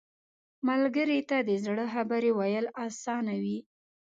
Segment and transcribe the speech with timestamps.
[0.67, 3.59] ملګری ته د زړه خبرې ویل اسانه وي